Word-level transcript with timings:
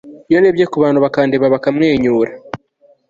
iyo 0.29 0.39
ndebye 0.39 0.65
ku 0.71 0.77
bantu 0.83 0.99
bakandeba 1.05 1.53
bakamwenyura 1.53 2.31